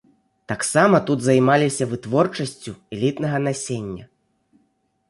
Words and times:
Таксама 0.51 1.01
тут 1.09 1.19
займаліся 1.27 1.83
вытворчасцю 1.91 2.71
элітнага 2.97 3.37
насення. 3.51 4.05